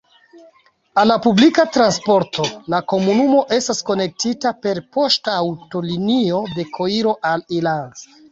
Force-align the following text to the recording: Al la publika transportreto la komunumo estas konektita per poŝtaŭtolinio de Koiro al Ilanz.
Al 1.01 1.09
la 1.09 1.17
publika 1.25 1.65
transportreto 1.75 2.45
la 2.73 2.79
komunumo 2.93 3.43
estas 3.59 3.83
konektita 3.91 4.53
per 4.63 4.81
poŝtaŭtolinio 4.97 6.43
de 6.57 6.65
Koiro 6.79 7.13
al 7.33 7.47
Ilanz. 7.59 8.05